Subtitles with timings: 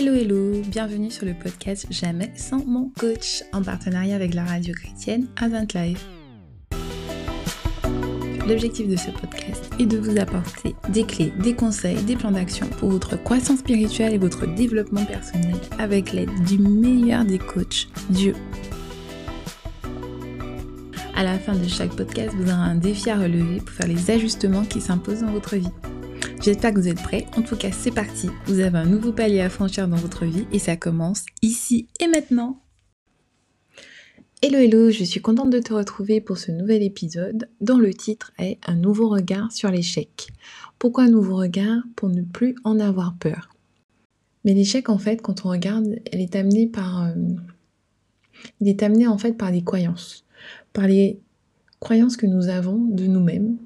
[0.00, 4.72] Hello hello, bienvenue sur le podcast Jamais sans mon coach en partenariat avec la radio
[4.72, 5.98] chrétienne Advent Live.
[8.46, 12.68] L'objectif de ce podcast est de vous apporter des clés, des conseils, des plans d'action
[12.78, 18.36] pour votre croissance spirituelle et votre développement personnel avec l'aide du meilleur des coachs, Dieu.
[21.16, 24.12] À la fin de chaque podcast, vous aurez un défi à relever pour faire les
[24.12, 25.72] ajustements qui s'imposent dans votre vie.
[26.40, 27.26] J'espère que vous êtes prêts.
[27.36, 28.28] En tout cas, c'est parti.
[28.46, 32.06] Vous avez un nouveau palier à franchir dans votre vie et ça commence ici et
[32.06, 32.62] maintenant.
[34.40, 38.32] Hello hello, je suis contente de te retrouver pour ce nouvel épisode dont le titre
[38.38, 40.28] est Un nouveau regard sur l'échec.
[40.78, 43.48] Pourquoi un nouveau regard Pour ne plus en avoir peur?
[44.44, 47.14] Mais l'échec en fait, quand on regarde, elle est amenée par euh,
[48.60, 50.24] il est amené en fait par les croyances,
[50.72, 51.18] par les
[51.80, 53.58] croyances que nous avons de nous-mêmes,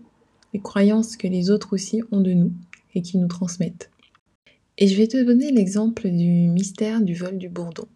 [0.53, 2.53] les croyances que les autres aussi ont de nous
[2.95, 3.91] et qui nous transmettent.
[4.79, 7.87] Et je vais te donner l'exemple du mystère du vol du bourdon.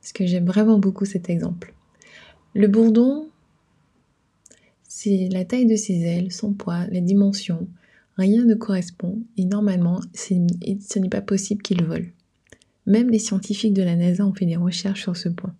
[0.00, 1.74] Parce que j'aime vraiment beaucoup cet exemple.
[2.54, 3.28] Le bourdon,
[4.82, 7.66] c'est la taille de ses ailes, son poids, la dimension.
[8.16, 12.12] Rien ne correspond et normalement, ce n'est pas possible qu'il vole.
[12.86, 15.54] Même les scientifiques de la NASA ont fait des recherches sur ce point.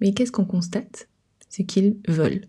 [0.00, 1.08] Mais qu'est-ce qu'on constate?
[1.48, 2.42] C'est qu'il vole.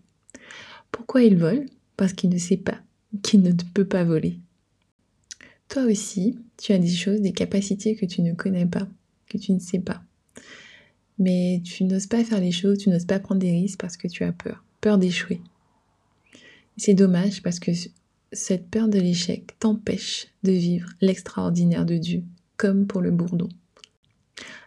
[0.92, 1.66] Pourquoi il vole?
[1.96, 2.80] Parce qu'il ne sait pas
[3.22, 4.38] qu'il ne peut pas voler.
[5.68, 8.88] Toi aussi, tu as des choses, des capacités que tu ne connais pas,
[9.28, 10.02] que tu ne sais pas.
[11.18, 14.08] Mais tu n'oses pas faire les choses, tu n'oses pas prendre des risques parce que
[14.08, 15.40] tu as peur, peur d'échouer.
[16.76, 17.72] C'est dommage parce que
[18.32, 22.22] cette peur de l'échec t'empêche de vivre l'extraordinaire de Dieu,
[22.56, 23.48] comme pour le bourdon.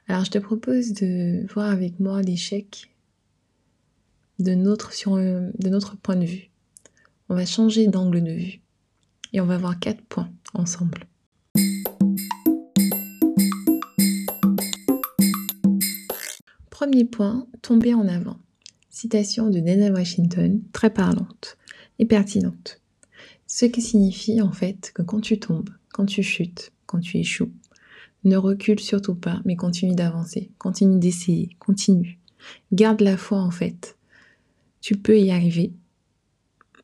[0.08, 2.91] Alors je te propose de voir avec moi l'échec
[4.42, 4.92] de notre,
[5.98, 6.50] point de vue.
[7.30, 8.62] On va changer d'angle de vue
[9.34, 11.06] et on va voir quatre points ensemble.
[16.70, 18.38] Premier point, tomber en avant.
[18.90, 21.58] Citation de Denzel Washington, très parlante
[22.00, 22.82] et pertinente.
[23.48, 27.52] Ce qui signifie en fait que quand tu tombes, quand tu chutes, quand tu échoues,
[28.24, 32.20] ne recule surtout pas, mais continue d'avancer, continue d'essayer, continue.
[32.72, 33.98] Garde la foi en fait
[34.82, 35.74] tu peux y arriver.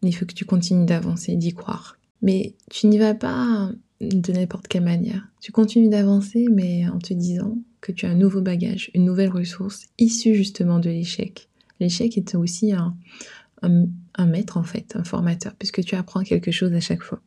[0.03, 1.97] Il faut que tu continues d'avancer, d'y croire.
[2.21, 5.27] Mais tu n'y vas pas de n'importe quelle manière.
[5.41, 9.29] Tu continues d'avancer, mais en te disant que tu as un nouveau bagage, une nouvelle
[9.29, 11.49] ressource issue justement de l'échec.
[11.79, 12.95] L'échec est aussi un,
[14.25, 17.21] maître en fait, un formateur, puisque tu apprends quelque chose à chaque fois.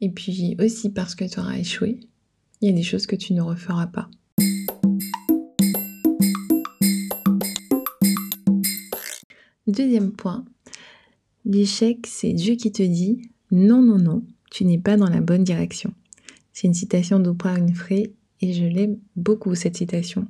[0.00, 2.00] Et puis aussi parce que tu auras échoué,
[2.60, 4.10] il y a des choses que tu ne referas pas.
[9.70, 10.44] Deuxième point,
[11.44, 15.44] l'échec, c'est Dieu qui te dit non, non, non, tu n'es pas dans la bonne
[15.44, 15.94] direction.
[16.52, 18.10] C'est une citation d'Oprah Winfrey
[18.40, 20.26] et je l'aime beaucoup cette citation.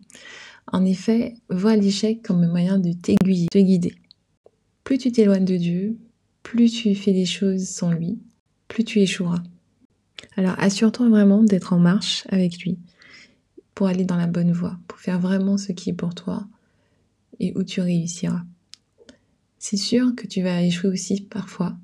[0.66, 3.94] En effet, vois l'échec comme un moyen de t'aiguiller, de te guider.
[4.84, 5.96] Plus tu t'éloignes de Dieu,
[6.42, 8.18] plus tu fais des choses sans lui,
[8.68, 9.42] plus tu échoueras.
[10.36, 12.78] Alors assure-toi vraiment d'être en marche avec lui
[13.74, 16.46] pour aller dans la bonne voie, pour faire vraiment ce qui est pour toi
[17.38, 18.44] et où tu réussiras.
[19.62, 21.76] C'est sûr que tu vas échouer aussi parfois,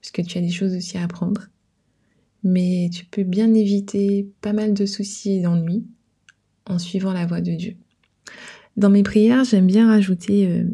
[0.00, 1.42] parce que tu as des choses aussi à apprendre.
[2.42, 5.86] Mais tu peux bien éviter pas mal de soucis et d'ennuis
[6.66, 7.76] en suivant la voie de Dieu.
[8.76, 10.64] Dans mes prières, j'aime bien rajouter euh,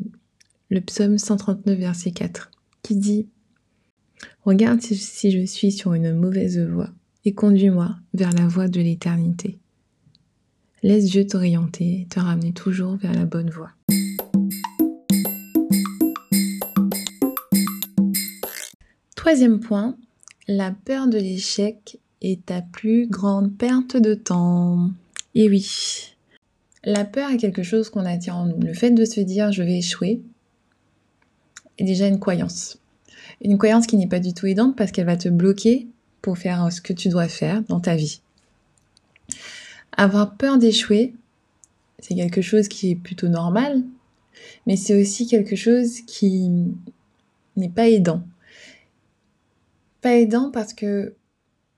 [0.70, 2.50] le psaume 139, verset 4,
[2.82, 3.28] qui dit
[4.46, 6.90] Regarde si je suis sur une mauvaise voie
[7.26, 9.58] et conduis-moi vers la voie de l'éternité.
[10.82, 13.72] Laisse Dieu t'orienter, te ramener toujours vers la bonne voie.
[19.28, 19.94] Troisième point,
[20.46, 24.90] la peur de l'échec est ta plus grande perte de temps.
[25.34, 26.16] Et oui,
[26.82, 28.58] la peur est quelque chose qu'on attire en nous.
[28.58, 30.22] Le fait de se dire je vais échouer
[31.76, 32.78] est déjà une croyance.
[33.42, 35.88] Une croyance qui n'est pas du tout aidante parce qu'elle va te bloquer
[36.22, 38.22] pour faire ce que tu dois faire dans ta vie.
[39.92, 41.12] Avoir peur d'échouer,
[41.98, 43.82] c'est quelque chose qui est plutôt normal,
[44.66, 46.50] mais c'est aussi quelque chose qui
[47.56, 48.22] n'est pas aidant
[50.14, 51.14] aidant parce que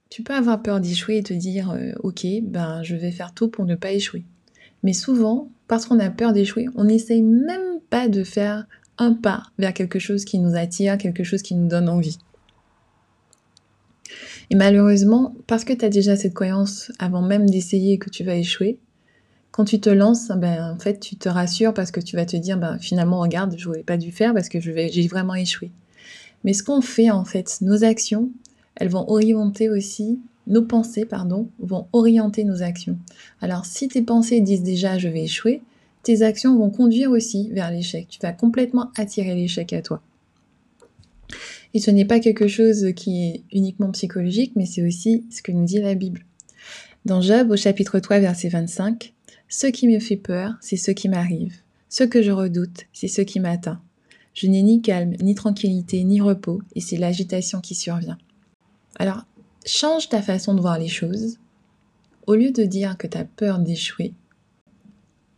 [0.08, 3.48] tu peux avoir peur d'échouer et te dire euh, ok ben je vais faire tout
[3.48, 4.24] pour ne pas échouer
[4.82, 8.66] mais souvent parce qu'on a peur d'échouer on n'essaye même pas de faire
[8.98, 12.18] un pas vers quelque chose qui nous attire quelque chose qui nous donne envie
[14.50, 18.34] et malheureusement parce que tu as déjà cette croyance avant même d'essayer que tu vas
[18.34, 18.78] échouer
[19.50, 22.36] quand tu te lances, ben, en fait, tu te rassures parce que tu vas te
[22.36, 25.70] dire, ben, finalement, regarde, je n'aurais pas dû faire parce que j'ai vraiment échoué.
[26.44, 28.30] Mais ce qu'on fait en fait, nos actions,
[28.76, 32.98] elles vont orienter aussi nos pensées, pardon, vont orienter nos actions.
[33.40, 35.62] Alors si tes pensées disent déjà je vais échouer,
[36.02, 38.08] tes actions vont conduire aussi vers l'échec.
[38.08, 40.02] Tu vas complètement attirer l'échec à toi.
[41.74, 45.52] Et ce n'est pas quelque chose qui est uniquement psychologique, mais c'est aussi ce que
[45.52, 46.24] nous dit la Bible.
[47.04, 49.12] Dans Job, au chapitre 3, verset 25,
[49.48, 51.54] Ce qui me fait peur, c'est ce qui m'arrive.
[51.88, 53.80] Ce que je redoute, c'est ce qui m'atteint.
[54.40, 58.16] Je n'ai ni calme, ni tranquillité, ni repos, et c'est l'agitation qui survient.
[58.98, 59.26] Alors,
[59.66, 61.36] change ta façon de voir les choses.
[62.26, 64.14] Au lieu de dire que tu as peur d'échouer,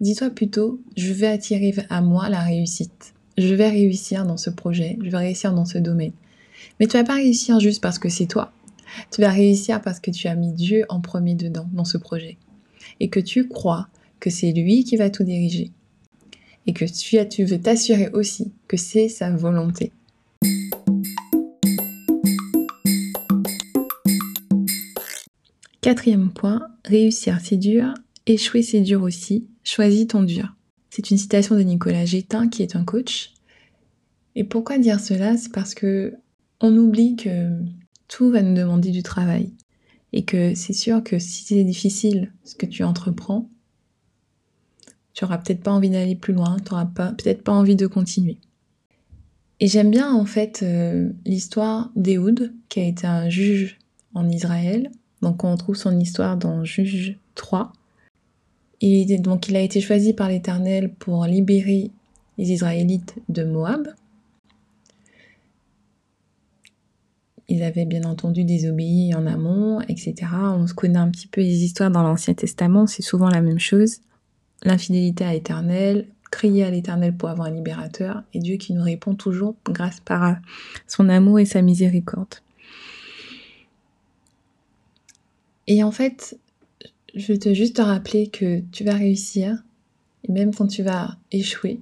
[0.00, 3.12] dis-toi plutôt, je vais attirer à moi la réussite.
[3.36, 6.12] Je vais réussir dans ce projet, je vais réussir dans ce domaine.
[6.78, 8.52] Mais tu vas pas réussir juste parce que c'est toi.
[9.10, 12.38] Tu vas réussir parce que tu as mis Dieu en premier dedans, dans ce projet.
[13.00, 13.88] Et que tu crois
[14.20, 15.72] que c'est lui qui va tout diriger.
[16.66, 19.92] Et que tu, veux t'assurer aussi que c'est sa volonté.
[25.80, 27.92] Quatrième point, réussir c'est dur,
[28.26, 30.54] échouer c'est dur aussi, choisis ton dur.
[30.90, 33.32] C'est une citation de Nicolas Gétin qui est un coach.
[34.34, 35.36] Et pourquoi dire cela?
[35.36, 36.14] C'est parce que
[36.60, 37.50] on oublie que
[38.08, 39.52] tout va nous demander du travail.
[40.12, 43.48] Et que c'est sûr que si c'est difficile ce que tu entreprends,
[45.14, 48.38] tu auras peut-être pas envie d'aller plus loin, tu n'auras peut-être pas envie de continuer.
[49.60, 53.78] Et j'aime bien en fait euh, l'histoire d'Éhoud, qui a été un juge
[54.14, 54.90] en Israël,
[55.22, 57.72] donc on trouve son histoire dans Juge 3.
[58.80, 61.92] Et donc il a été choisi par l'Éternel pour libérer
[62.38, 63.88] les Israélites de Moab.
[67.48, 70.14] Ils avaient bien entendu désobéi en amont, etc.
[70.32, 73.60] On se connaît un petit peu les histoires dans l'Ancien Testament, c'est souvent la même
[73.60, 73.98] chose.
[74.64, 79.14] L'infidélité à l'Éternel, crier à l'Éternel pour avoir un libérateur, et Dieu qui nous répond
[79.14, 80.36] toujours grâce par
[80.86, 82.36] son amour et sa miséricorde.
[85.66, 86.38] Et en fait,
[87.14, 89.62] je veux te juste te rappeler que tu vas réussir,
[90.24, 91.80] et même quand tu vas échouer,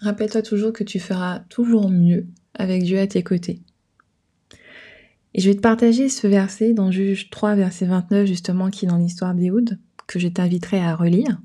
[0.00, 3.60] rappelle-toi toujours que tu feras toujours mieux avec Dieu à tes côtés.
[5.34, 8.88] Et je vais te partager ce verset dans Juge 3, verset 29, justement, qui est
[8.88, 11.40] dans l'histoire d'Éhoud, que je t'inviterai à relire.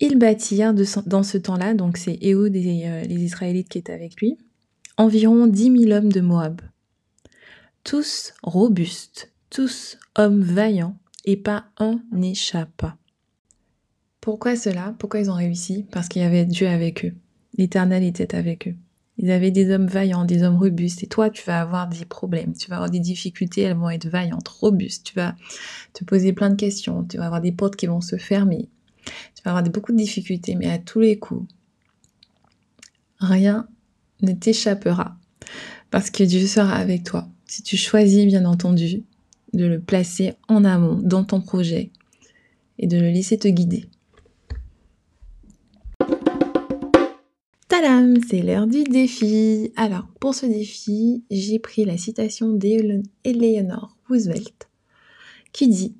[0.00, 0.74] Ils bâtirent
[1.06, 4.36] dans ce temps-là, donc c'est Éhoud et euh, les Israélites qui étaient avec lui,
[4.96, 6.60] environ 10 000 hommes de Moab
[7.88, 12.98] tous robustes, tous hommes vaillants, et pas un n'échappa.
[14.20, 14.94] Pourquoi cela?
[14.98, 15.86] Pourquoi ils ont réussi?
[15.90, 17.14] Parce qu'il y avait Dieu avec eux.
[17.56, 18.74] L'Éternel était avec eux.
[19.18, 21.02] Ils avaient des hommes vaillants, des hommes robustes.
[21.02, 24.08] Et toi, tu vas avoir des problèmes, tu vas avoir des difficultés, elles vont être
[24.08, 25.04] vaillantes, robustes.
[25.04, 25.34] Tu vas
[25.92, 28.68] te poser plein de questions, tu vas avoir des portes qui vont se fermer.
[29.34, 31.48] Tu vas avoir beaucoup de difficultés, mais à tous les coups,
[33.18, 33.68] rien
[34.22, 35.16] ne t'échappera.
[35.90, 39.02] Parce que Dieu sera avec toi si tu choisis bien entendu
[39.54, 41.90] de le placer en amont dans ton projet
[42.78, 43.86] et de le laisser te guider.
[47.80, 49.72] Tadam, c'est l'heure du défi.
[49.76, 54.68] Alors, pour ce défi, j'ai pris la citation d'Eleanor Roosevelt
[55.52, 55.94] qui dit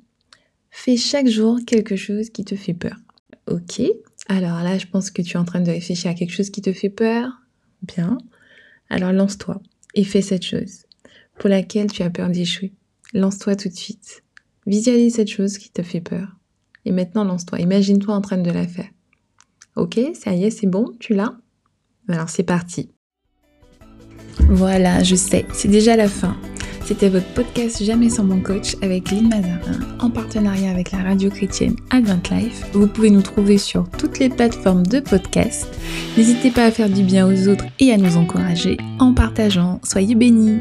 [0.70, 2.96] Fais chaque jour quelque chose qui te fait peur.
[3.48, 3.80] Ok,
[4.28, 6.62] alors là, je pense que tu es en train de réfléchir à quelque chose qui
[6.62, 7.30] te fait peur.
[7.82, 8.18] Bien,
[8.90, 9.60] alors lance-toi
[9.94, 10.86] et fais cette chose
[11.38, 12.72] pour laquelle tu as peur d'échouer.
[13.12, 14.24] Lance-toi tout de suite.
[14.66, 16.36] Visualise cette chose qui te fait peur.
[16.84, 17.60] Et maintenant, lance-toi.
[17.60, 18.90] Imagine-toi en train de la faire.
[19.76, 21.36] Ok, ça y est, c'est bon, tu l'as?
[22.08, 22.90] Alors c'est parti.
[24.48, 26.36] Voilà, je sais, c'est déjà la fin.
[26.84, 31.28] C'était votre podcast Jamais sans mon coach avec Lynn Mazarin en partenariat avec la radio
[31.28, 32.64] chrétienne Advent Life.
[32.72, 35.68] Vous pouvez nous trouver sur toutes les plateformes de podcast.
[36.16, 39.80] N'hésitez pas à faire du bien aux autres et à nous encourager en partageant.
[39.84, 40.60] Soyez bénis